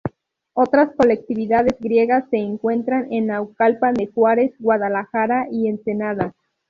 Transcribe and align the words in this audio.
Otras 0.53 0.89
colectividades 0.97 1.77
griegas 1.79 2.25
se 2.31 2.37
encuentran 2.37 3.13
en 3.13 3.27
Naucalpan 3.27 3.93
de 3.93 4.07
Juárez, 4.07 4.51
Guadalajara 4.57 5.45
y 5.51 5.67
Ensenada. 5.67 6.33